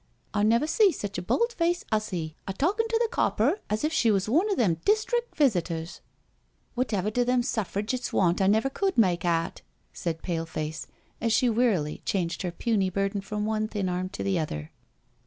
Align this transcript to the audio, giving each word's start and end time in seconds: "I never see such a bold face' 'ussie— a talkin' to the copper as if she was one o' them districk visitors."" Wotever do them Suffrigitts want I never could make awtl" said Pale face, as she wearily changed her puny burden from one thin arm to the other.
"I 0.33 0.41
never 0.41 0.65
see 0.65 0.91
such 0.91 1.19
a 1.19 1.21
bold 1.21 1.53
face' 1.53 1.85
'ussie— 1.91 2.33
a 2.47 2.53
talkin' 2.53 2.87
to 2.87 2.99
the 3.03 3.09
copper 3.11 3.59
as 3.69 3.83
if 3.83 3.93
she 3.93 4.09
was 4.09 4.27
one 4.27 4.49
o' 4.49 4.55
them 4.55 4.77
districk 4.77 5.35
visitors."" 5.35 6.01
Wotever 6.75 7.11
do 7.13 7.23
them 7.23 7.43
Suffrigitts 7.43 8.11
want 8.11 8.41
I 8.41 8.47
never 8.47 8.67
could 8.71 8.97
make 8.97 9.21
awtl" 9.21 9.61
said 9.93 10.23
Pale 10.23 10.47
face, 10.47 10.87
as 11.21 11.31
she 11.33 11.51
wearily 11.51 12.01
changed 12.03 12.41
her 12.41 12.49
puny 12.51 12.89
burden 12.89 13.21
from 13.21 13.45
one 13.45 13.67
thin 13.67 13.89
arm 13.89 14.09
to 14.09 14.23
the 14.23 14.39
other. 14.39 14.71